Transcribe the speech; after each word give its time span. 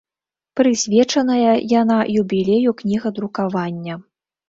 Прысвечаная 0.59 1.53
яна 1.81 1.99
юбілею 2.21 2.71
кнігадрукавання. 2.83 4.05